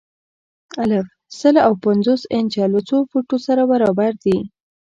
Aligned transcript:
الف: 0.83 1.07
سل 1.39 1.55
او 1.67 1.73
پنځوس 1.83 2.21
انچه 2.35 2.63
له 2.73 2.79
څو 2.89 2.97
فوټو 3.09 3.37
سره 3.47 3.61
برابر 3.71 4.11
دي؟ 4.23 4.37